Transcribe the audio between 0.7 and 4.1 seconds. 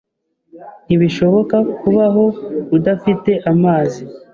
Ntibishoboka kubaho udafite amazi.